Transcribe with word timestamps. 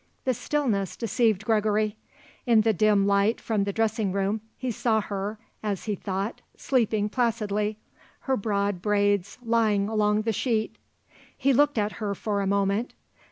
The 0.25 0.33
stillness 0.33 0.97
deceived 0.97 1.45
Gregory. 1.45 1.95
In 2.47 2.61
the 2.61 2.73
dim 2.73 3.05
light 3.05 3.39
from 3.39 3.65
the 3.65 3.71
dressing 3.71 4.11
room 4.11 4.41
he 4.57 4.71
saw 4.71 4.99
her, 4.99 5.37
as 5.61 5.83
he 5.83 5.93
thought, 5.93 6.41
sleeping 6.57 7.07
placidly, 7.07 7.77
her 8.21 8.35
broad 8.35 8.81
braids 8.81 9.37
lying 9.43 9.87
along 9.87 10.23
the 10.23 10.33
sheet. 10.33 10.75
He 11.37 11.53
looked 11.53 11.77
at 11.77 11.91
her 12.01 12.15
for 12.15 12.41
a 12.41 12.47
moment. 12.47 12.95